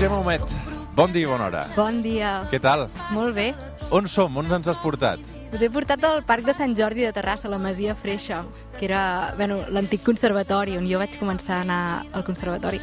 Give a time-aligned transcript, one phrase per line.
[0.00, 0.40] Humet,
[0.96, 1.66] bon dia i bona hora.
[1.76, 2.46] Bon dia.
[2.48, 2.86] Què tal?
[3.12, 3.50] Molt bé.
[3.92, 4.32] On som?
[4.40, 5.20] On ens has portat?
[5.52, 8.46] Us he portat al Parc de Sant Jordi de Terrassa, la Masia Freixa,
[8.78, 11.82] que era bueno, l'antic conservatori, on jo vaig començar a anar
[12.16, 12.80] al conservatori.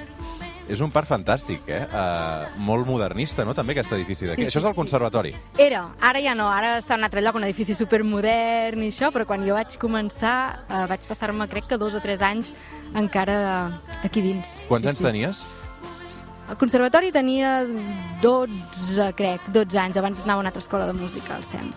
[0.69, 1.81] És un parc fantàstic, eh?
[1.89, 4.45] Uh, molt modernista, no?, també, aquest edifici d'aquí.
[4.45, 4.81] Sí, Això és sí, el sí.
[4.83, 5.35] conservatori.
[5.57, 9.09] Era, ara ja no, ara està en un altre lloc, un edifici supermodern i això,
[9.15, 10.35] però quan jo vaig començar
[10.67, 12.53] eh, vaig passar-me, crec que dos o tres anys
[12.93, 14.59] encara aquí dins.
[14.67, 15.07] Quants sí, anys sí.
[15.07, 15.47] tenies?
[16.47, 17.65] Al conservatori tenia
[18.23, 21.73] 12, crec, 12 anys, abans anava a una altra escola de música, al SEM.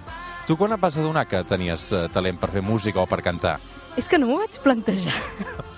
[0.46, 3.58] Tu quan et vas adonar que tenies uh, talent per fer música o per cantar?
[3.98, 5.16] És que no m'ho vaig plantejar.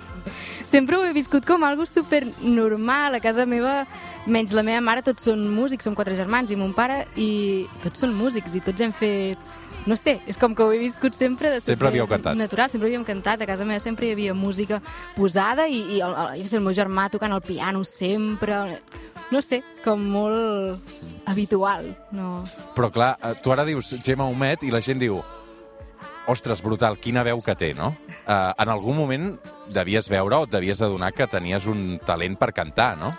[0.73, 3.17] Sempre ho he viscut com algo super normal.
[3.17, 3.83] A casa meva,
[4.29, 8.05] menys la meva mare, tots són músics, som quatre germans i mon pare, i tots
[8.05, 9.61] són músics i tots hem fet...
[9.85, 12.37] No sé, és com que ho he viscut sempre de Sempre havíeu cantat.
[12.39, 13.41] natural, sempre havíem cantat.
[13.41, 14.81] A casa meva sempre hi havia música
[15.15, 18.79] posada i, i el, el, sé, el meu germà tocant el piano sempre...
[19.33, 20.83] No sé, com molt
[21.25, 21.87] habitual.
[22.13, 22.43] No...
[22.75, 25.23] Però clar, eh, tu ara dius Gemma Humet i la gent diu
[26.29, 27.93] ostres, brutal, quina veu que té, no?
[28.23, 29.33] Uh, en algun moment
[29.73, 33.11] devies veure o et devies adonar que tenies un talent per cantar, no?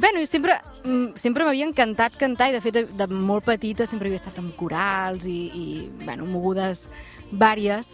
[0.00, 4.08] Bueno, sempre, mm, sempre m'havia encantat cantar i de fet de, de molt petita sempre
[4.08, 5.64] havia estat amb corals i, i
[6.06, 6.86] bueno, mogudes
[7.30, 7.90] vàries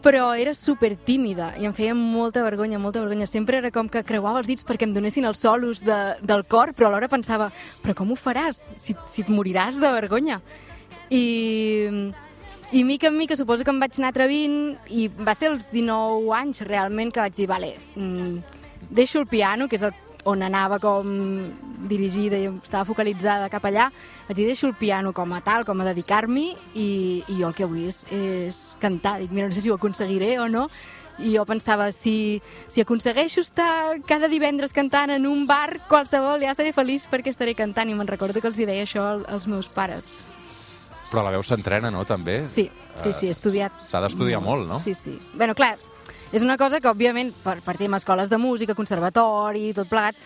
[0.00, 3.28] però era super tímida i em feia molta vergonya, molta vergonya.
[3.28, 6.72] Sempre era com que creuava els dits perquè em donessin els solos de, del cor,
[6.72, 7.50] però alhora pensava,
[7.84, 10.40] però com ho faràs si, si et moriràs de vergonya?
[11.12, 11.20] I,
[12.72, 16.32] i mica en mica suposo que em vaig anar atrevint i va ser als 19
[16.38, 19.92] anys realment que vaig dir, vale, mm, deixo el piano, que és el,
[20.24, 21.06] on anava com
[21.88, 23.86] dirigida i estava focalitzada cap allà,
[24.28, 26.88] vaig dir, deixo el piano com a tal, com a dedicar-m'hi i,
[27.26, 29.18] i jo el que vull és, és cantar.
[29.22, 30.66] Dic, mira, no sé si ho aconseguiré o no,
[31.20, 36.54] i jo pensava, si, si aconsegueixo estar cada divendres cantant en un bar qualsevol, ja
[36.56, 37.88] seré feliç perquè estaré cantant.
[37.90, 40.08] I me'n recordo que els hi deia això al- als meus pares.
[41.10, 42.44] Però la veu s'entrena, no, també?
[42.48, 43.72] Sí, sí, sí, he estudiat.
[43.90, 44.78] S'ha d'estudiar molt, no?
[44.78, 45.16] Sí, sí.
[45.34, 45.74] bueno, clar,
[46.32, 50.18] és una cosa que, òbviament, per, per tema escoles de música, conservatori, tot plegat,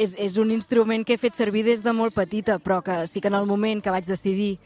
[0.00, 3.20] és, és un instrument que he fet servir des de molt petita, però que sí
[3.20, 4.58] que en el moment que vaig decidir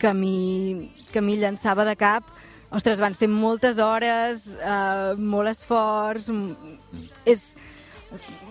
[0.00, 2.26] que m'hi llançava de cap,
[2.72, 6.32] ostres, van ser moltes hores, eh, molt esforç,
[7.24, 7.52] és...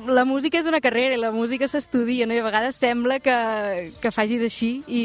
[0.10, 2.34] La música és una carrera i la música s'estudia, no?
[2.34, 3.36] I a vegades sembla que,
[4.02, 5.04] que facis així i,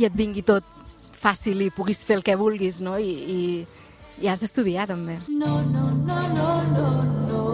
[0.00, 0.64] i et vingui tot
[1.20, 2.94] fàcil i puguis fer el que vulguis, no?
[2.96, 3.40] I, i,
[4.20, 5.18] i has d'estudiar, també.
[5.28, 6.88] No, no, no, no, no,
[7.30, 7.44] no.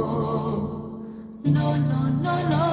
[1.47, 2.66] No, no, no, no.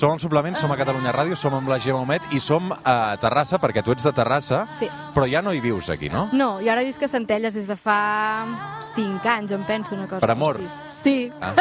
[0.00, 3.18] Som al suplement, som a Catalunya Ràdio, som amb la Gemma Humet i som a
[3.20, 4.88] Terrassa, perquè tu ets de Terrassa, Sí.
[5.12, 6.30] però ja no hi vius aquí, no?
[6.32, 10.20] No, jo ara visc a Centelles des de fa 5 anys, em penso, una cosa.
[10.20, 10.58] Per amor?
[10.88, 11.30] Sí.
[11.42, 11.52] Ah.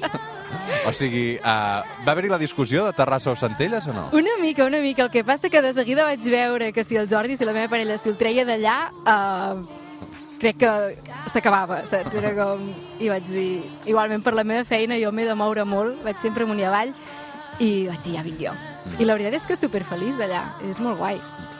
[0.88, 4.08] o sigui, uh, va haver-hi la discussió de Terrassa o Centelles o no?
[4.16, 5.02] Una mica, una mica.
[5.02, 7.68] El que passa que de seguida vaig veure que si el Jordi, si la meva
[7.68, 9.60] parella, si el treia d'allà, uh,
[10.40, 10.72] crec que
[11.28, 12.14] s'acabava, saps?
[12.16, 12.72] Era com...
[12.98, 13.60] I vaig dir...
[13.84, 16.94] Igualment per la meva feina jo m'he de moure molt, vaig sempre amunt i avall,
[17.58, 18.52] i vaig dir, ja vinc jo.
[18.98, 21.18] I la veritat és que superfeliç allà, és molt guai.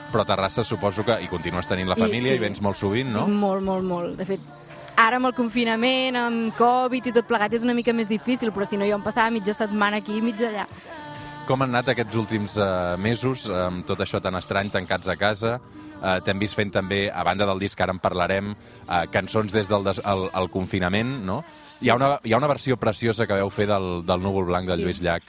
[0.09, 2.43] Però a Terrassa suposo que hi continues tenint la I família i, sí.
[2.43, 3.27] vens molt sovint, no?
[3.27, 4.15] Molt, molt, molt.
[4.17, 4.41] De fet,
[4.97, 8.65] ara amb el confinament, amb Covid i tot plegat és una mica més difícil, però
[8.65, 10.65] si no jo em passava mitja setmana aquí i mitja allà.
[11.49, 15.55] Com han anat aquests últims uh, mesos amb tot això tan estrany, tancats a casa?
[15.99, 18.53] Uh, T'hem vist fent també, a banda del disc, ara en parlarem,
[18.85, 21.41] uh, cançons des del des, el, el confinament, no?
[21.81, 24.69] Hi, ha una, hi ha una versió preciosa que veu fer del, del Núvol Blanc
[24.69, 24.85] del Sí.
[24.85, 25.25] Lluís Llach,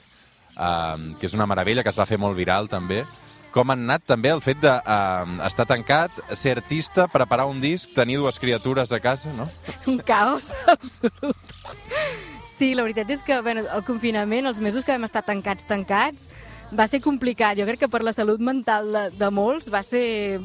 [0.61, 3.03] uh, que és una meravella, que es va fer molt viral també.
[3.51, 7.91] Com han anat també el fet d'estar uh, estar tancat, ser artista, preparar un disc,
[7.97, 9.49] tenir dues criatures a casa, no?
[9.91, 11.57] Un caos absolut.
[12.47, 16.29] Sí, la veritat és que bueno, el confinament, els mesos que vam estar tancats, tancats,
[16.77, 17.59] va ser complicat.
[17.59, 20.39] Jo crec que per la salut mental de, de molts va ser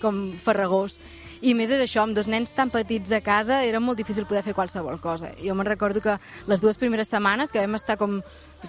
[0.00, 0.96] com farragós.
[1.42, 4.42] I més és això, amb dos nens tan petits a casa era molt difícil poder
[4.44, 5.30] fer qualsevol cosa.
[5.40, 8.18] Jo me'n recordo que les dues primeres setmanes que vam estar com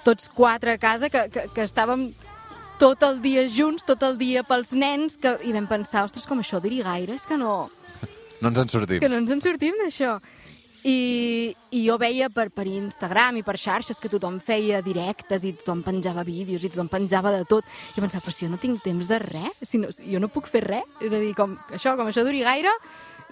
[0.05, 2.13] tots quatre a casa, que, que, que estàvem
[2.79, 6.39] tot el dia junts, tot el dia pels nens, que, i vam pensar, ostres, com
[6.39, 7.69] això duri gaire, és que no,
[8.41, 8.99] No ens en sortim.
[9.03, 10.15] que no ens en sortim d'això.
[10.87, 15.53] I, i jo veia per, per Instagram i per xarxes que tothom feia directes i
[15.59, 17.67] tothom penjava vídeos i tothom penjava de tot.
[17.93, 20.31] I pensava, però si jo no tinc temps de res, si, no, si jo no
[20.33, 20.97] puc fer res.
[20.99, 22.73] És a dir, com això, com això duri gaire,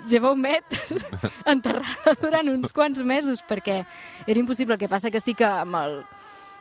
[0.08, 0.78] lleva un met
[1.54, 3.82] enterrada durant uns quants mesos, perquè
[4.28, 4.78] era impossible.
[4.78, 6.00] El que passa que sí que amb el,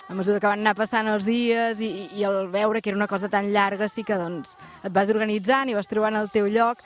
[0.08, 3.10] a mesura que van anar passant els dies i, i el veure que era una
[3.10, 6.80] cosa tan llarga, sí que doncs, et vas organitzant i vas trobant el teu lloc.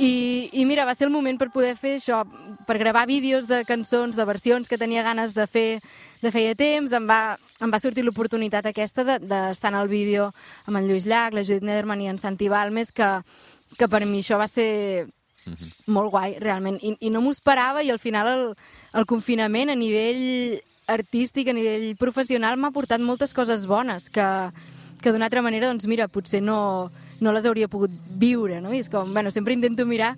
[0.00, 2.22] I, I mira, va ser el moment per poder fer això,
[2.64, 5.82] per gravar vídeos de cançons, de versions que tenia ganes de fer
[6.22, 6.94] de feia temps.
[6.96, 10.30] Em va, em va sortir l'oportunitat aquesta d'estar de, d'estar en el vídeo
[10.64, 13.10] amb en Lluís Llach, la Judit Nederman i en Santi Balmes, que,
[13.76, 15.06] que per mi això va ser
[15.86, 16.80] molt guai, realment.
[16.80, 18.44] I, i no m'ho esperava i al final el,
[18.96, 20.60] el confinament a nivell
[20.90, 24.26] artístic, a nivell professional, m'ha portat moltes coses bones que,
[25.02, 26.90] que d'una altra manera, doncs mira, potser no,
[27.20, 28.74] no les hauria pogut viure, no?
[28.74, 30.14] I és com, bueno, sempre intento mirar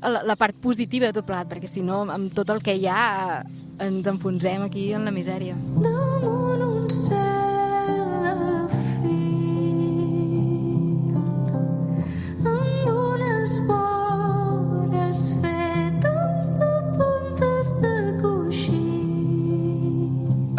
[0.00, 2.88] la, la part positiva de tot plegat, perquè si no, amb tot el que hi
[2.90, 3.42] ha,
[3.82, 5.58] ens enfonsem aquí en la misèria.
[5.82, 6.43] Damunt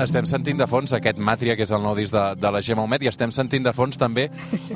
[0.06, 2.84] Estem sentint de fons aquest Màtria, que és el nou disc de, de la Gemma
[2.86, 4.28] Homet, i estem sentint de fons també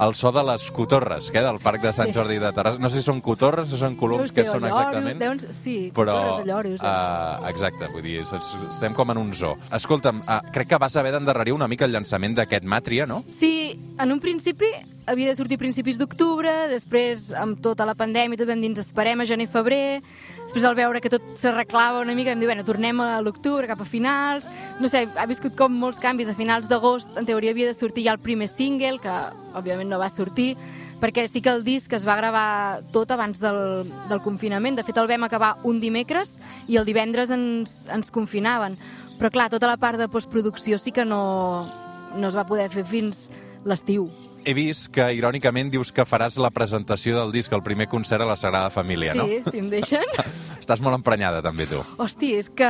[0.01, 2.09] el so de les cotorres, que del Parc de Sant.
[2.15, 2.79] Jordi de Terrassa.
[2.81, 5.19] No sé si són cotorres o són coloms, No ho que sé, són lloros, exactament.
[5.21, 6.17] Deuen, sí, però
[6.47, 6.81] lloros.
[6.81, 9.55] uh, exacte, vull dir, es- estem com en un zoo.
[9.75, 13.23] Escolta'm, uh, crec que vas haver d'endarrerir una mica el llançament d'aquest Màtria, no?
[13.29, 14.73] Sí, en un principi
[15.09, 18.81] havia de sortir a principis d'octubre, després amb tota la pandèmia tot vam dir ens
[18.83, 20.01] esperem a gener i febrer,
[20.43, 23.81] després al veure que tot s'arreglava una mica vam dir, bueno, tornem a l'octubre, cap
[23.81, 27.71] a finals, no sé, ha viscut com molts canvis, a finals d'agost en teoria havia
[27.71, 29.17] de sortir ja el primer single, que
[29.57, 30.53] òbviament no va sortir,
[31.01, 34.97] perquè sí que el disc es va gravar tot abans del, del confinament, de fet
[35.01, 38.77] el vam acabar un dimecres i el divendres ens, ens confinaven,
[39.19, 41.67] però clar, tota la part de postproducció sí que no,
[42.15, 43.27] no es va poder fer fins
[43.65, 44.09] l'estiu.
[44.47, 48.29] He vist que, irònicament, dius que faràs la presentació del disc, el primer concert a
[48.29, 49.25] la Sagrada Família, no?
[49.27, 50.05] Sí, si em deixen.
[50.63, 51.81] Estàs molt emprenyada, també, tu.
[51.99, 52.69] Hosti, és que,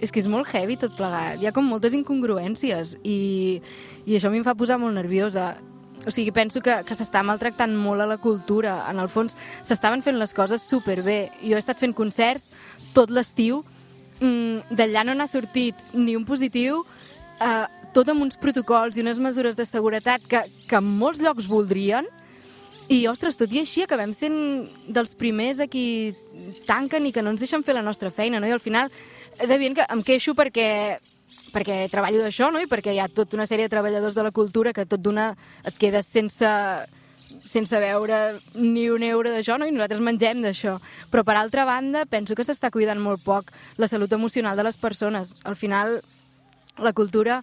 [0.00, 1.36] és que és molt heavy tot plegat.
[1.42, 3.18] Hi ha com moltes incongruències i,
[4.06, 5.52] i això a mi em fa posar molt nerviosa.
[6.04, 8.80] O sigui, penso que, que s'està maltractant molt a la cultura.
[8.90, 11.28] En el fons, s'estaven fent les coses superbé.
[11.44, 12.50] Jo he estat fent concerts
[12.96, 13.62] tot l'estiu.
[14.20, 16.82] Mm, D'allà no n'ha sortit ni un positiu,
[17.40, 21.46] eh, tot amb uns protocols i unes mesures de seguretat que, que en molts llocs
[21.50, 22.08] voldrien,
[22.88, 24.34] i, ostres, tot i així acabem sent
[24.92, 26.12] dels primers a qui
[26.68, 28.48] tanquen i que no ens deixen fer la nostra feina, no?
[28.50, 28.90] I al final
[29.38, 30.98] és evident que em queixo perquè
[31.54, 32.60] perquè treballo d'això, no?
[32.60, 35.30] I perquè hi ha tota una sèrie de treballadors de la cultura que tot d'una
[35.64, 36.50] et quedes sense
[37.44, 39.66] sense veure ni un euro d'això, no?
[39.66, 40.76] I nosaltres mengem d'això.
[41.10, 44.78] Però, per altra banda, penso que s'està cuidant molt poc la salut emocional de les
[44.80, 45.34] persones.
[45.44, 46.00] Al final,
[46.78, 47.42] la cultura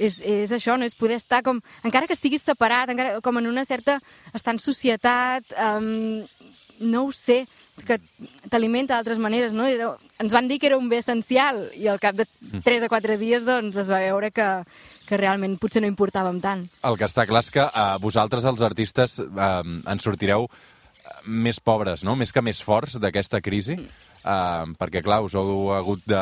[0.00, 0.88] és, és això, no?
[0.88, 1.60] és poder estar com...
[1.86, 4.00] Encara que estiguis separat, encara com en una certa...
[4.34, 6.22] estar en societat, um,
[6.80, 7.44] no ho sé,
[7.86, 7.98] que
[8.50, 9.66] t'alimenta d'altres maneres, no?
[9.68, 12.26] Era, ens van dir que era un bé essencial i al cap de
[12.64, 14.48] 3 o 4 dies doncs, es va veure que,
[15.08, 16.66] que realment potser no importàvem tant.
[16.86, 20.48] El que està clar és que uh, vosaltres, els artistes, uh, en sortireu
[21.24, 22.16] més pobres, no?
[22.16, 23.78] Més que més forts d'aquesta crisi.
[24.20, 26.20] Uh, perquè, clar, us heu hagut de,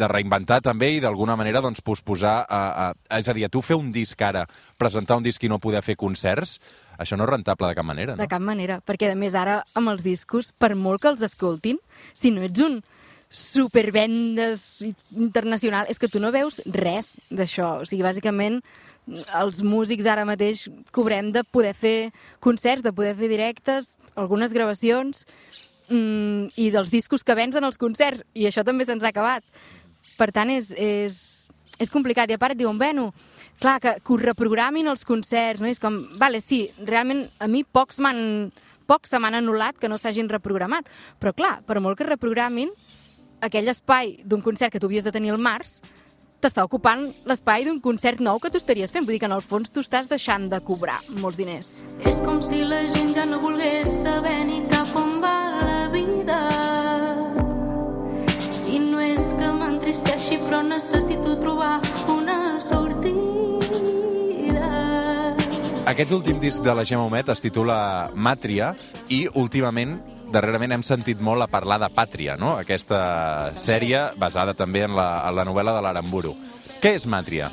[0.00, 2.38] de reinventar també i d'alguna manera doncs, posposar...
[2.48, 4.46] Uh, uh, és a dir, a tu fer un disc ara,
[4.80, 6.56] presentar un disc i no poder fer concerts,
[6.96, 8.24] això no és rentable de cap manera, no?
[8.24, 11.82] De cap manera, perquè a més ara amb els discos, per molt que els escoltin,
[12.16, 12.80] si no ets un
[13.28, 17.82] supervendes internacional, és que tu no veus res d'això.
[17.82, 18.62] O sigui, bàsicament,
[19.06, 22.10] els músics ara mateix cobrem de poder fer
[22.42, 25.24] concerts, de poder fer directes, algunes gravacions,
[25.88, 29.44] mm, i dels discos que vens en els concerts, i això també se'ns ha acabat.
[30.18, 31.46] Per tant, és, és,
[31.78, 32.30] és complicat.
[32.30, 33.12] I a part diuen, bueno,
[33.60, 35.68] clar, que, que ho reprogramin els concerts, no?
[35.68, 38.50] I és com, vale, sí, realment a mi pocs m'han
[38.86, 40.88] pocs se m'han anul·lat que no s'hagin reprogramat.
[41.18, 42.70] Però clar, per molt que reprogramin,
[43.42, 45.80] aquell espai d'un concert que tu havies de tenir al març
[46.46, 49.02] t'està ocupant l'espai d'un concert nou que tu estaries fent.
[49.06, 51.80] Vull dir que en el fons tu estàs deixant de cobrar molts diners.
[52.06, 55.34] És com si la gent ja no volgués saber ni cap on va
[55.66, 56.38] la vida.
[58.70, 61.80] I no és que m'entristeixi, però necessito trobar
[62.12, 63.16] una sortida.
[65.86, 68.74] Aquest últim disc de la Gemma Homet es titula Màtria
[69.10, 69.98] i últimament,
[70.32, 72.56] darrerament, hem sentit molt a parlar de Pàtria, no?
[72.60, 76.34] Aquesta sèrie basada també en la, en la novel·la de l'Aramburu.
[76.82, 77.50] Què és Màtria?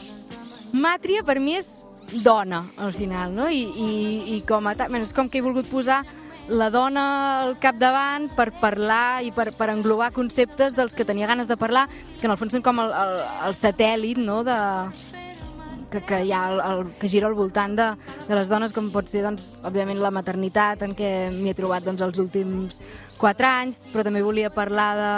[0.74, 1.84] Màtria per mi és
[2.26, 3.48] dona, al final, no?
[3.50, 3.94] I, i,
[4.36, 6.04] i com a bueno, és com que he volgut posar
[6.50, 7.04] la dona
[7.44, 11.88] al capdavant per parlar i per, per englobar conceptes dels que tenia ganes de parlar,
[12.20, 14.58] que en el fons són com el, el, el satèl·lit, no?, de,
[15.94, 17.90] que, que hi ha el, el, que gira al voltant de,
[18.28, 21.86] de les dones, com pot ser, doncs, òbviament, la maternitat, en què m'hi he trobat
[21.86, 22.82] doncs, els últims
[23.22, 25.14] quatre anys, però també volia parlar de,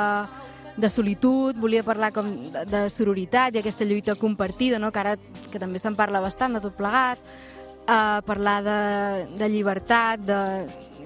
[0.83, 4.91] de solitud, volia parlar com de, de sororitat i aquesta lluita compartida, no?
[4.91, 5.15] que ara
[5.51, 7.21] que també se'n parla bastant de tot plegat,
[7.87, 8.79] uh, parlar de,
[9.39, 10.23] de llibertat,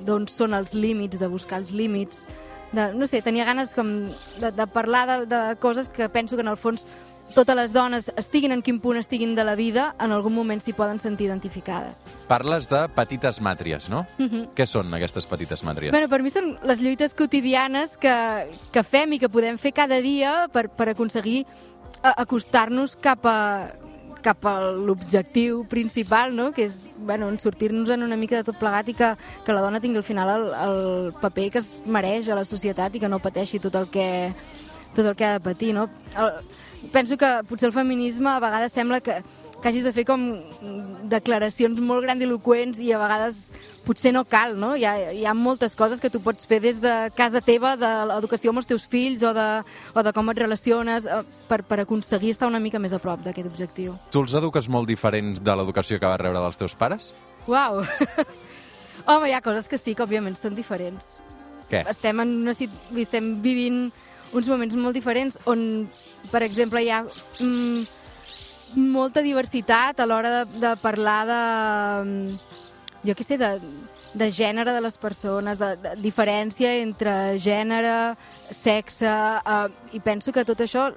[0.06, 2.26] d'on són els límits, de buscar els límits,
[2.72, 3.88] de, no sé, tenia ganes com
[4.40, 6.86] de, de parlar de, de coses que penso que en el fons
[7.36, 10.74] totes les dones, estiguin en quin punt estiguin de la vida, en algun moment s'hi
[10.74, 12.08] poden sentir identificades.
[12.28, 14.06] Parles de petites màtries, no?
[14.20, 14.48] Uh -huh.
[14.56, 15.92] Què són aquestes petites màtries?
[15.92, 20.02] Bueno, per mi són les lluites quotidianes que, que fem i que podem fer cada
[20.02, 21.46] dia per, per aconseguir
[22.04, 23.70] a- acostar-nos cap a
[24.22, 26.52] cap a l'objectiu principal, no?
[26.52, 29.62] que és bueno, en sortir-nos en una mica de tot plegat i que, que la
[29.62, 33.08] dona tingui al final el, el paper que es mereix a la societat i que
[33.08, 34.34] no pateixi tot el que,
[34.96, 35.74] tot el que ha de patir.
[35.76, 35.90] No?
[36.16, 39.20] El, penso que potser el feminisme a vegades sembla que,
[39.62, 40.24] que hagis de fer com
[41.12, 43.50] declaracions molt grandiloquents i a vegades
[43.86, 44.72] potser no cal, no?
[44.78, 47.90] Hi ha, hi ha moltes coses que tu pots fer des de casa teva, de
[48.10, 49.48] l'educació amb els teus fills o de,
[49.94, 53.24] o de com et relaciones eh, per, per aconseguir estar una mica més a prop
[53.26, 53.98] d'aquest objectiu.
[54.14, 57.14] Tu els eduques molt diferents de l'educació que vas rebre dels teus pares?
[57.50, 57.82] Uau!
[59.10, 61.18] Home, hi ha coses que sí, que òbviament són diferents.
[61.70, 61.84] Què?
[61.92, 63.90] Estem, en una, estem vivint
[64.34, 65.88] uns moments molt diferents on,
[66.32, 67.84] per exemple, hi ha mm,
[68.94, 71.40] molta diversitat a l'hora de, de parlar de,
[72.04, 72.60] mm,
[73.08, 73.56] jo què sé, de,
[74.14, 78.16] de gènere de les persones, de, de diferència entre gènere,
[78.52, 80.90] sexe, eh, i penso que tot això,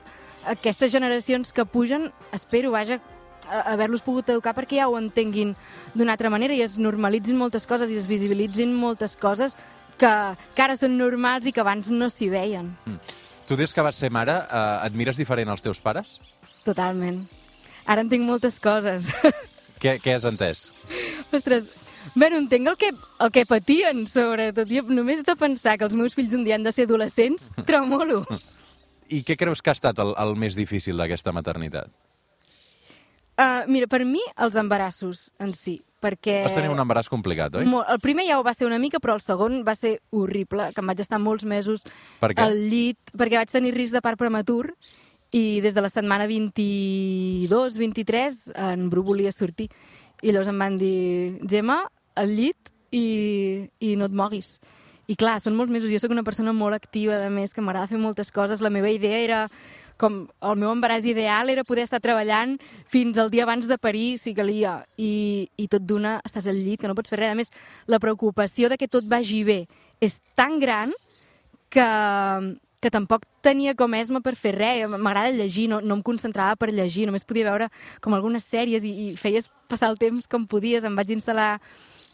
[0.48, 3.00] aquestes generacions que pugen, espero, vaja,
[3.48, 5.54] haver-los pogut educar perquè ja ho entenguin
[5.94, 9.56] d'una altra manera i es normalitzin moltes coses i es visibilitzin moltes coses
[10.02, 10.12] que,
[10.56, 12.72] que ara són normals i que abans no s'hi veien.
[13.46, 16.16] Tu des que vas ser mare, eh, et mires diferent als teus pares?
[16.66, 17.22] Totalment.
[17.86, 19.10] Ara entenc moltes coses.
[19.82, 20.68] Què, què has entès?
[21.34, 21.64] Ostres,
[22.14, 24.70] bueno, entenc el que, el que patien, sobretot.
[24.70, 28.22] Jo només de pensar que els meus fills un dia han de ser adolescents, tremolo.
[29.10, 31.90] I què creus que ha estat el, el més difícil d'aquesta maternitat?
[33.32, 36.42] Uh, mira, per mi, els embarassos en si, perquè...
[36.44, 37.64] Vas tenir un embaràs complicat, oi?
[37.68, 40.72] Molt, el primer ja ho va ser una mica, però el segon va ser horrible,
[40.76, 41.84] que em vaig estar molts mesos
[42.20, 44.66] al llit, perquè vaig tenir risc de part prematur
[45.32, 49.68] i des de la setmana 22-23 en Bru volia sortir.
[50.22, 51.88] I llavors em van dir, Gemma,
[52.20, 53.06] al llit i,
[53.80, 54.60] i no et moguis.
[55.10, 57.90] I clar, són molts mesos, jo sóc una persona molt activa, a més, que m'agrada
[57.90, 58.60] fer moltes coses.
[58.62, 59.48] La meva idea era
[60.00, 62.56] com el meu embaràs ideal era poder estar treballant
[62.90, 64.80] fins al dia abans de parir, si calia.
[64.96, 67.32] I, i tot d'una estàs al llit, que no pots fer res.
[67.32, 67.52] A més,
[67.86, 69.62] la preocupació de que tot vagi bé
[70.02, 70.92] és tan gran
[71.72, 71.86] que,
[72.82, 74.84] que tampoc tenia com esma per fer res.
[74.90, 77.70] M'agrada llegir, no, no em concentrava per llegir, només podia veure
[78.02, 80.84] com algunes sèries i, i feies passar el temps com podies.
[80.88, 81.54] Em vaig instal·lar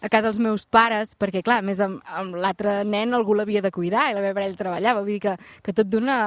[0.00, 3.72] a casa els meus pares, perquè, clar, més amb, amb l'altre nen algú l'havia de
[3.74, 6.18] cuidar i la meva parella treballava, vull dir que, que tot d'una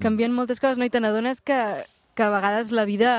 [0.00, 0.88] canvien moltes coses, no?
[0.88, 1.58] I te n'adones que,
[2.16, 3.12] que a vegades la vida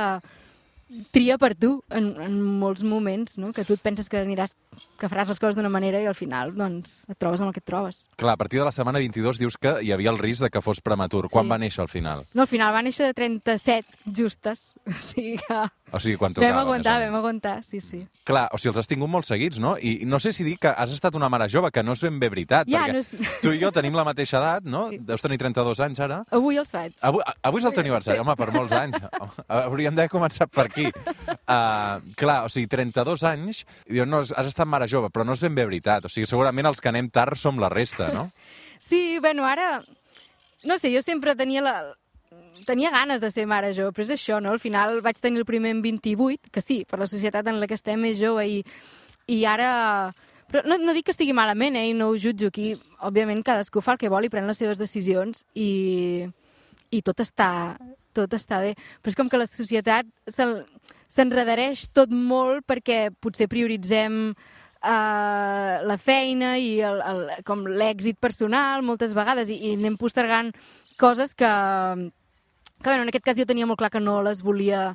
[1.16, 3.54] tria per tu en, en molts moments, no?
[3.56, 4.56] Que tu et penses que aniràs,
[5.02, 7.64] que faràs les coses d'una manera i al final, doncs, et trobes amb el que
[7.64, 8.04] et trobes.
[8.22, 10.62] Clar, a partir de la setmana 22 dius que hi havia el risc de que
[10.62, 11.28] fos prematur.
[11.30, 11.50] Quan Sí.
[11.52, 12.26] va néixer al final?
[12.34, 16.40] No, al final va néixer de 37 justes, o sigui que O sigui, quan vam
[16.40, 18.06] tocava, aguantar, més o vam aguantar, sí, sí.
[18.24, 19.74] Clar, o sigui, els has tingut molt seguits, no?
[19.76, 22.18] I no sé si dir que has estat una mare jove, que no és ben
[22.22, 24.86] bé veritat, Ja, perquè no és- tu i jo tenim la mateixa edat, no?
[24.90, 25.00] Sí.
[25.04, 26.24] Deus tenir 32 anys ara.
[26.32, 26.94] Avui els faig.
[27.02, 28.22] Avui, avui és el teu aniversari, Sí.
[28.22, 28.96] home, per molts anys.
[29.50, 30.86] Hauríem d'haver començat per aquí.
[30.88, 35.34] Uh, clar, o sigui, 32 anys, i dius, no, has estat mare jove, però no
[35.38, 36.06] és ben bé veritat.
[36.06, 38.30] O sigui, segurament els que anem tard som la resta, no?
[38.82, 39.84] Sí, bueno, ara...
[40.66, 41.74] No sé, jo sempre tenia la...
[42.66, 44.52] Tenia ganes de ser mare jove, però és això, no?
[44.54, 47.68] Al final vaig tenir el primer en 28, que sí, per la societat en la
[47.70, 48.60] que estem és jove i,
[49.34, 50.12] i ara...
[50.52, 51.86] Però no, no dic que estigui malament, eh?
[51.90, 52.74] I no ho jutjo aquí.
[53.08, 56.26] Òbviament, cadascú fa el que vol i pren les seves decisions i,
[56.92, 57.78] i tot està,
[58.18, 58.74] tot està bé.
[59.00, 60.66] Però és com que la societat se'n-
[61.08, 64.34] s'enredareix tot molt perquè potser prioritzem
[64.84, 70.52] eh, la feina i el, el, com l'èxit personal moltes vegades i, i anem postergant
[71.02, 71.52] coses que,
[72.82, 74.92] que bueno, en aquest cas jo tenia molt clar que no les volia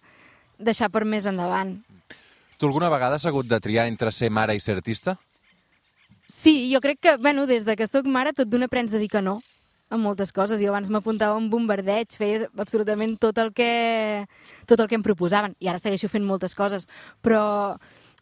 [0.59, 1.76] deixar per més endavant.
[2.57, 5.19] Tu alguna vegada has hagut de triar entre ser mare i ser artista?
[6.26, 9.11] Sí, jo crec que, bueno, des de que sóc mare tot d'una aprens a dir
[9.12, 9.40] que no
[9.90, 10.61] a moltes coses.
[10.61, 14.26] Jo abans m'apuntava a un bombardeig, feia absolutament tot el que
[14.66, 15.55] tot el que em proposaven.
[15.61, 16.88] I ara segueixo fent moltes coses.
[17.23, 17.76] Però,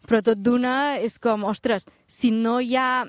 [0.08, 3.04] però tot d'una és com, ostres, si no hi ha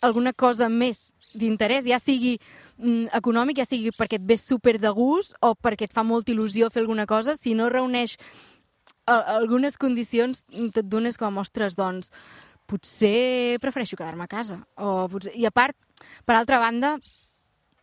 [0.00, 2.38] alguna cosa més d'interès, ja sigui
[2.78, 6.32] mm, econòmic, ja sigui perquè et ve super de gust o perquè et fa molta
[6.32, 8.16] il·lusió fer alguna cosa, si no reuneix
[9.06, 12.10] a- algunes condicions, et dones com, ostres, doncs,
[12.70, 14.60] potser prefereixo quedar-me a casa.
[14.78, 15.32] O potser...
[15.36, 15.76] I a part,
[16.24, 16.96] per altra banda,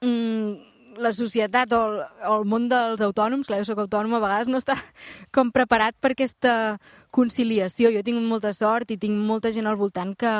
[0.01, 0.53] mm,
[1.01, 1.95] la societat o el,
[2.27, 4.75] o el món dels autònoms, clar, jo soc autònoma, a vegades no està
[5.35, 6.53] com preparat per aquesta
[7.13, 7.91] conciliació.
[7.95, 10.33] Jo tinc molta sort i tinc molta gent al voltant que,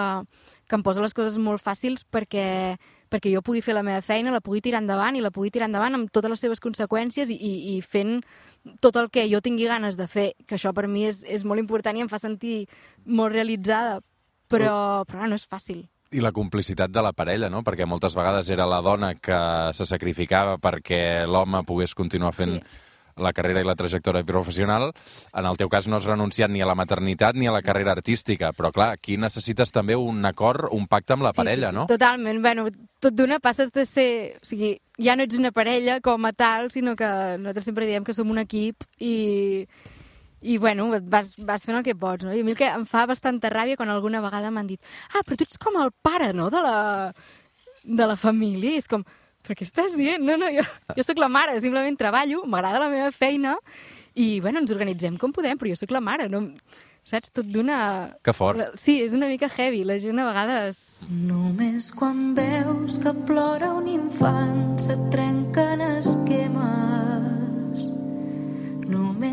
[0.68, 2.78] que em posa les coses molt fàcils perquè,
[3.10, 5.70] perquè jo pugui fer la meva feina, la pugui tirar endavant i la pugui tirar
[5.72, 8.20] endavant amb totes les seves conseqüències i, i, i fent
[8.84, 11.64] tot el que jo tingui ganes de fer, que això per mi és, és molt
[11.64, 12.66] important i em fa sentir
[13.06, 14.02] molt realitzada,
[14.52, 15.86] però, però no és fàcil.
[16.12, 17.64] I la complicitat de la parella, no?
[17.68, 19.40] Perquè moltes vegades era la dona que
[19.74, 22.84] se sacrificava perquè l'home pogués continuar fent Sí.
[23.18, 24.92] la carrera i la trajectòria professional.
[25.34, 27.92] En el teu cas no has renunciat ni a la maternitat ni a la carrera
[27.92, 31.80] artística, però clar, aquí necessites també un acord, un pacte amb la parella, sí, sí,
[31.80, 31.88] no?
[31.90, 32.42] Totalment.
[32.44, 32.68] Bueno,
[33.02, 34.38] tot d'una passes de ser...
[34.38, 37.10] O sigui, ja no ets una parella com a tal, sinó que
[37.40, 39.66] nosaltres sempre diem que som un equip i,
[40.42, 42.34] i bueno, vas, vas fent el que pots, no?
[42.34, 44.82] I a mi el que em fa bastanta ràbia quan alguna vegada m'han dit
[45.14, 46.78] ah, però tu ets com el pare, no?, de la,
[47.84, 48.76] de la família.
[48.76, 49.06] I és com,
[49.44, 50.24] però què estàs dient?
[50.24, 50.66] No, no, jo,
[50.98, 53.58] jo sóc la mare, simplement treballo, m'agrada la meva feina
[54.18, 56.46] i, bueno, ens organitzem com podem, però jo sóc la mare, no...
[57.08, 57.32] Saps?
[57.32, 57.78] Tot d'una...
[58.20, 58.60] Que fort.
[58.76, 59.86] Sí, és una mica heavy.
[59.88, 66.17] La gent a vegades Només quan veus que plora un infant se't trenquen esquemes.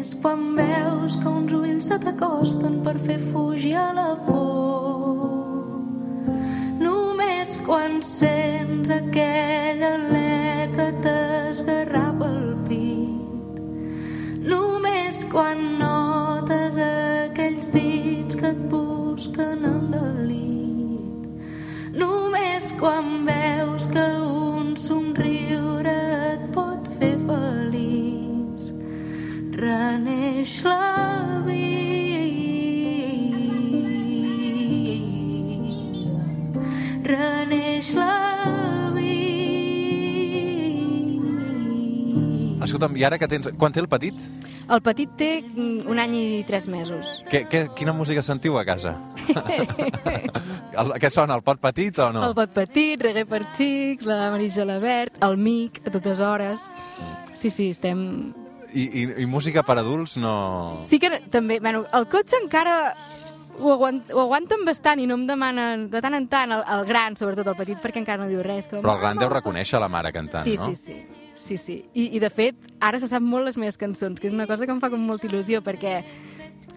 [0.05, 5.79] Només quan veus que uns ulls se t'acosten per fer fugir a la por.
[6.77, 13.57] Només quan sents aquell alè que t'esgarrapa el pit.
[14.53, 21.49] Només quan notes aquells dits que et busquen en delit.
[21.97, 24.05] Només quan veus que
[30.65, 31.55] la vida.
[37.05, 39.25] Reneix la vida.
[42.65, 43.53] Escolta'm, i ara que tens...
[43.61, 44.17] Quan té el petit?
[44.65, 47.19] El petit té mm, un any i tres mesos.
[47.29, 48.95] Que, que, quina música sentiu a casa?
[50.81, 52.31] el, què sona, el pot petit o no?
[52.31, 56.71] El pot petit, reggae per xics, la Marisa Gelabert, el Mic, a totes hores.
[57.35, 58.33] Sí, sí, estem...
[58.75, 60.81] I, i, I música per adults no...
[60.89, 62.95] Sí que també, bueno, el cotxe encara
[63.59, 66.85] ho, aguant, ho aguanten bastant i no em demanen de tant en tant el, el
[66.89, 68.67] gran, sobretot el petit, perquè encara no diu res.
[68.71, 70.71] Com, Però el gran deu reconèixer la mare cantant, Sí, no?
[70.71, 71.23] sí, sí.
[71.37, 71.75] Sí, sí.
[71.95, 74.67] I, I, de fet, ara se sap molt les meves cançons, que és una cosa
[74.67, 75.99] que em fa com molta il·lusió, perquè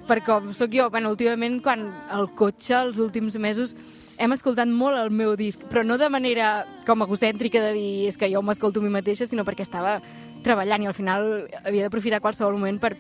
[0.10, 3.75] per com sóc jo, bueno, últimament, quan el cotxe, els últims mesos,
[4.17, 8.17] hem escoltat molt el meu disc, però no de manera com egocèntrica de dir és
[8.17, 9.99] que jo m'escolto a mi mateixa, sinó perquè estava
[10.47, 11.27] treballant i al final
[11.63, 12.95] havia d'aprofitar qualsevol moment per,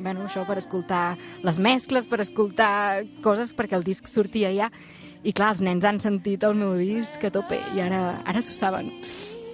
[0.00, 4.72] bueno, això, per escoltar les mescles, per escoltar coses, perquè el disc sortia ja.
[5.26, 8.54] I clar, els nens han sentit el meu disc a tope i ara, ara s'ho
[8.54, 8.92] saben.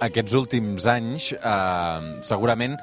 [0.05, 2.77] Aquests últims anys, eh, segurament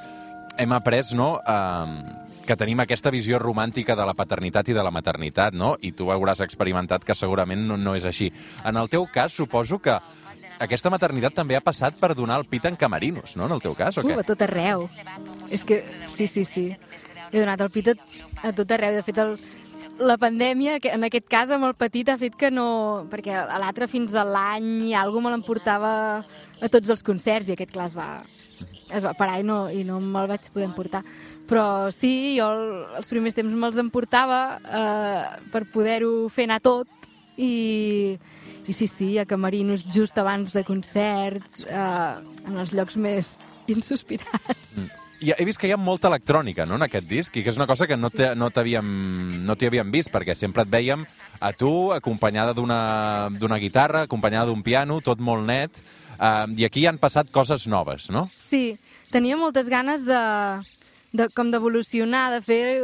[0.58, 4.90] hem après, no?, eh, que tenim aquesta visió romàntica de la paternitat i de la
[4.90, 5.76] maternitat, no?
[5.80, 8.32] I tu hauràs experimentat que segurament no, no és així.
[8.66, 9.94] En el teu cas, suposo que
[10.62, 13.74] aquesta maternitat també ha passat per donar el pit en camerinos, no?, en el teu
[13.78, 14.14] cas, o què?
[14.14, 14.86] Uh, a tot arreu.
[15.50, 16.68] És que, sí, sí, sí.
[17.32, 17.96] He donat el pit a,
[18.44, 18.94] a tot arreu.
[18.94, 19.34] De fet, el,
[20.02, 23.08] la pandèmia, en aquest cas amb el petit, ha fet que no...
[23.12, 27.56] Perquè a l'altre fins a l'any i alguna me l'emportava a tots els concerts i
[27.56, 28.08] aquest, clar, es va,
[28.92, 31.02] es va parar i no, i no me'l vaig poder emportar.
[31.50, 32.66] Però sí, jo el,
[33.00, 36.88] els primers temps me'ls emportava eh, per poder-ho fer anar tot
[37.36, 38.18] i,
[38.66, 44.76] i sí, sí, a camerinos just abans de concerts, eh, en els llocs més insospitats.
[44.78, 44.90] Mm.
[45.22, 47.58] I he vist que hi ha molta electrònica no, en aquest disc, i que és
[47.60, 51.04] una cosa que no t'he- no no t'hi havíem vist, perquè sempre et veiem
[51.40, 55.70] a tu acompanyada d'una guitarra, acompanyada d'un piano, tot molt net,
[56.18, 58.28] uh, i aquí han passat coses noves, no?
[58.32, 58.78] Sí,
[59.12, 60.18] tenia moltes ganes de,
[61.12, 62.82] de com d'evolucionar, de fer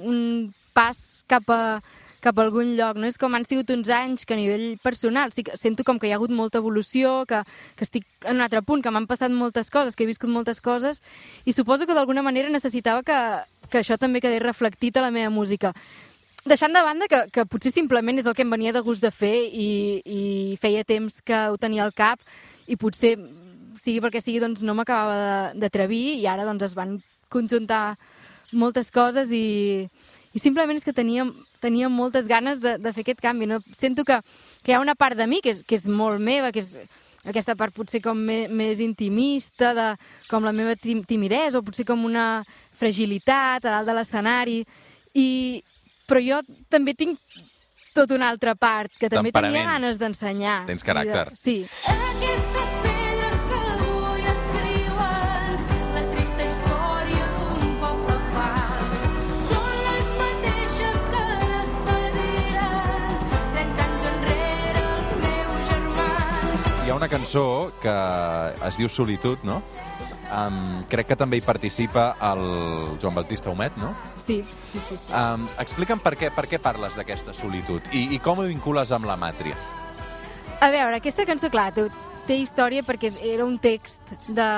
[0.00, 1.82] un pas cap a,
[2.24, 2.96] cap a algun lloc.
[3.00, 6.00] No és com han sigut uns anys que a nivell personal sí que sento com
[6.00, 7.42] que hi ha hagut molta evolució, que,
[7.76, 10.62] que estic en un altre punt, que m'han passat moltes coses, que he viscut moltes
[10.64, 11.02] coses,
[11.44, 13.20] i suposo que d'alguna manera necessitava que,
[13.68, 15.74] que això també quedés reflectit a la meva música.
[16.44, 19.12] Deixant de banda que, que potser simplement és el que em venia de gust de
[19.12, 19.68] fer i,
[20.04, 20.22] i
[20.60, 22.20] feia temps que ho tenia al cap
[22.68, 23.16] i potser
[23.80, 26.98] sigui perquè sigui doncs no m'acabava d'atrevir i ara doncs es van
[27.32, 27.96] conjuntar
[28.52, 29.88] moltes coses i,
[30.34, 31.24] i simplement és que tenia,
[31.62, 33.46] tenia moltes ganes de, de fer aquest canvi.
[33.46, 33.60] No?
[33.72, 34.18] Sento que,
[34.62, 36.74] que hi ha una part de mi que és, que és molt meva, que és
[37.24, 39.86] aquesta part potser com me, més intimista, de,
[40.28, 42.42] com la meva tim timidesa, o potser com una
[42.76, 44.58] fragilitat a dalt de l'escenari,
[45.14, 45.28] i,
[46.10, 47.16] però jo també tinc
[47.94, 50.64] tota una altra part, que també tenia ganes d'ensenyar.
[50.66, 51.28] Tens caràcter.
[51.30, 51.60] De- Sí,
[66.94, 67.92] ha una cançó que
[68.68, 69.58] es diu Solitud, no?
[70.34, 72.42] Um, crec que també hi participa el
[73.02, 73.90] Joan Baptista Humet, no?
[74.24, 74.96] sí, sí, sí.
[74.96, 75.12] sí.
[75.12, 79.08] Um, explica'm per què, per què parles d'aquesta solitud i, i com ho vincules amb
[79.10, 79.58] la màtria.
[80.62, 81.88] A veure, aquesta cançó, clar, té,
[82.28, 84.48] té història perquè era un text de,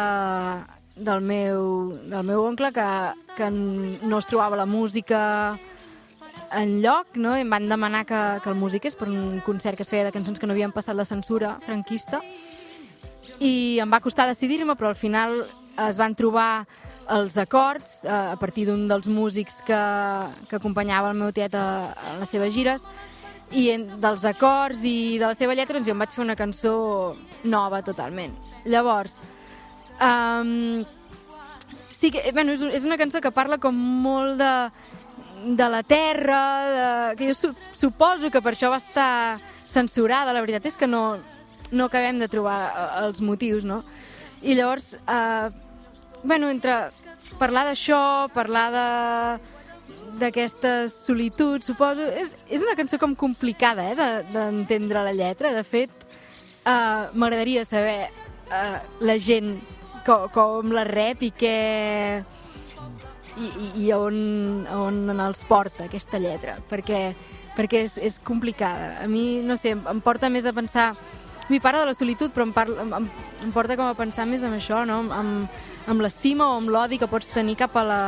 [0.95, 2.89] del, meu, del meu oncle que,
[3.35, 5.57] que no es trobava la música
[6.53, 7.37] en lloc, no?
[7.37, 10.13] I em van demanar que, que el musiqués per un concert que es feia de
[10.15, 12.23] cançons que no havien passat la censura franquista
[13.41, 15.43] i em va costar decidir-me, però al final
[15.89, 16.67] es van trobar
[17.13, 19.83] els acords eh, a partir d'un dels músics que,
[20.49, 22.87] que acompanyava el meu tiet a, a les seves gires
[23.55, 26.39] i en, dels acords i de la seva lletra doncs jo em vaig fer una
[26.39, 26.75] cançó
[27.45, 28.35] nova totalment.
[28.67, 29.21] Llavors,
[30.03, 30.83] um,
[31.95, 34.51] sí que, bueno, és, és una cançó que parla com molt de,
[35.45, 36.41] de la terra,
[37.11, 40.87] de, que jo su, suposo que per això va estar censurada, la veritat és que
[40.89, 41.19] no,
[41.71, 43.83] no acabem de trobar eh, els motius, no?
[44.43, 45.51] I llavors, eh,
[46.25, 46.91] bueno, entre
[47.39, 48.87] parlar d'això, parlar de
[50.17, 55.51] d'aquesta solitud, suposo, és, és una cançó com complicada, eh, de- d'entendre la lletra.
[55.53, 55.91] De fet,
[56.65, 59.59] eh, m'agradaria saber eh, la gent
[60.07, 62.25] com, com la rep i què
[63.37, 67.15] i, i, i on, on els porta aquesta lletra, perquè,
[67.57, 68.97] perquè és, és complicada.
[69.03, 70.95] A mi, no sé, em, em porta més a pensar...
[71.47, 73.05] Mi parla de la solitud, però em, parla, em,
[73.45, 75.05] em, porta com a pensar més en això, no?
[75.15, 75.47] amb,
[75.87, 78.01] amb l'estima o amb l'odi que pots tenir cap a, la,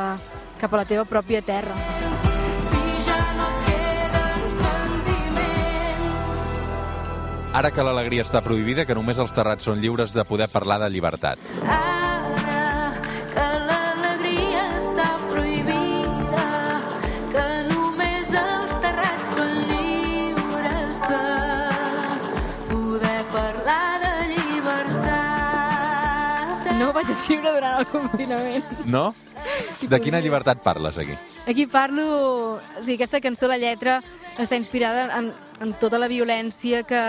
[0.58, 1.76] cap a la teva pròpia terra.
[2.18, 6.50] Si ja no et queden sentiments
[7.60, 10.90] Ara que l'alegria està prohibida, que només els terrats són lliures de poder parlar de
[10.90, 11.38] llibertat.
[11.62, 11.87] Ara
[27.28, 28.68] Escriure durant el confinament.
[28.88, 29.10] No?
[29.84, 31.12] De quina llibertat parles aquí?
[31.44, 32.06] Aquí parlo...
[32.56, 33.98] O sigui, aquesta cançó, la lletra,
[34.40, 35.28] està inspirada en,
[35.60, 37.02] en tota la violència que,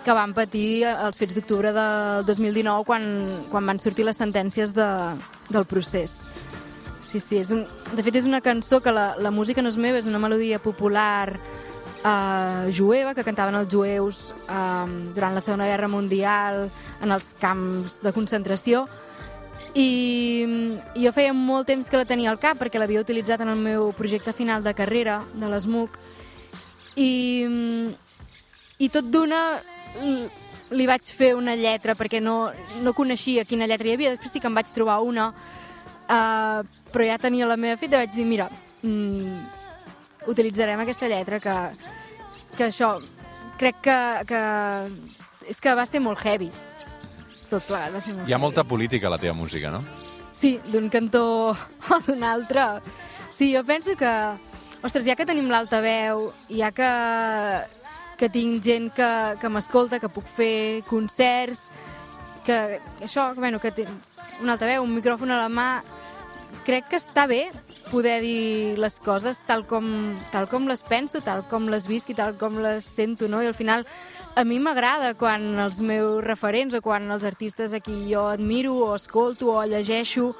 [0.00, 3.06] que van patir els fets d'octubre del 2019 quan,
[3.52, 4.88] quan van sortir les sentències de,
[5.52, 6.22] del procés.
[7.04, 9.76] Sí, sí, és un, de fet és una cançó que la, la música no és
[9.76, 15.68] meva, és una melodia popular eh, jueva que cantaven els jueus eh, durant la Segona
[15.68, 16.70] Guerra Mundial
[17.04, 18.86] en els camps de concentració
[19.74, 19.88] i,
[20.94, 23.92] jo feia molt temps que la tenia al cap perquè l'havia utilitzat en el meu
[23.96, 25.96] projecte final de carrera de l'ESMUC
[27.00, 27.10] i,
[28.78, 29.40] i tot d'una
[30.02, 30.28] l-
[30.74, 34.40] li vaig fer una lletra perquè no, no coneixia quina lletra hi havia, després sí
[34.42, 36.60] que em vaig trobar una uh,
[36.94, 38.48] però ja tenia la meva feta i vaig dir, mira
[38.82, 39.42] mm,
[40.30, 41.56] utilitzarem aquesta lletra que,
[42.56, 42.94] que això
[43.58, 43.98] crec que,
[44.30, 44.44] que
[45.50, 46.48] és que va ser molt heavy
[47.54, 49.84] tot plegat va ser molt Hi ha molta política a la teva música, no?
[50.34, 51.24] Sí, d'un cantó
[51.94, 52.82] o d'un altre.
[53.30, 54.12] Sí, jo penso que,
[54.82, 56.90] ostres, ja que tenim l'altaveu, ja que,
[58.18, 61.68] que tinc gent que, que m'escolta, que puc fer concerts,
[62.44, 65.68] que això, bueno, que tens un altaveu, un micròfon a la mà,
[66.64, 67.48] crec que està bé
[67.90, 69.86] poder dir les coses tal com,
[70.32, 73.42] tal com les penso, tal com les visc i tal com les sento, no?
[73.42, 73.86] I al final
[74.34, 78.74] a mi m'agrada quan els meus referents o quan els artistes a qui jo admiro
[78.88, 80.32] o escolto o llegeixo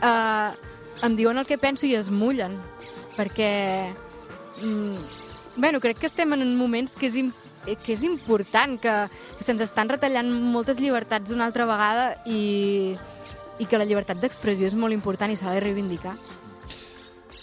[0.00, 0.50] eh,
[1.04, 2.56] em diuen el que penso i es mullen
[3.18, 3.92] perquè
[4.62, 5.20] mm,
[5.56, 7.20] bueno, crec que estem en moments que és,
[7.84, 8.94] que és important, que,
[9.38, 12.96] que se'ns estan retallant moltes llibertats una altra vegada i,
[13.60, 16.16] i que la llibertat d'expressió és molt important i s'ha de reivindicar.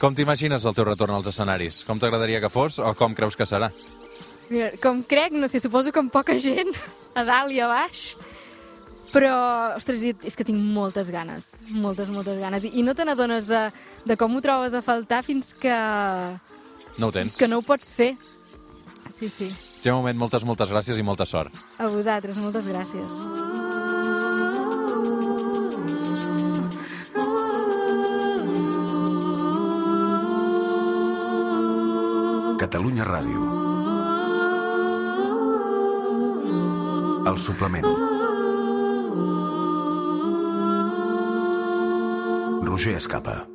[0.01, 1.83] Com t'imagines el teu retorn als escenaris?
[1.85, 3.69] Com t'agradaria que fos o com creus que serà?
[4.51, 6.73] Mira, com crec, no sé, suposo que amb poca gent,
[7.17, 8.17] a dalt i a baix,
[9.11, 9.31] però,
[9.75, 12.67] ostres, és que tinc moltes ganes, moltes, moltes ganes.
[12.67, 13.65] I, i no te n'adones de,
[14.07, 15.75] de com ho trobes a faltar fins que,
[16.99, 17.35] No ho tens?
[17.39, 18.13] que no ho pots fer.
[19.11, 19.49] Sí, sí.
[19.81, 21.55] Gemma Moment, moltes, moltes gràcies i molta sort.
[21.81, 23.17] A vosaltres, moltes gràcies.
[32.61, 33.60] Catalunya Ràdio.
[37.25, 37.85] El suplement.
[42.65, 43.50] Roger Escapa.